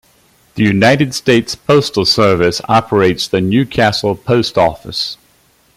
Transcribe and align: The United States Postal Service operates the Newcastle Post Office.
The 0.55 0.63
United 0.63 1.13
States 1.13 1.53
Postal 1.53 2.05
Service 2.05 2.59
operates 2.67 3.27
the 3.27 3.39
Newcastle 3.39 4.15
Post 4.15 4.57
Office. 4.57 5.15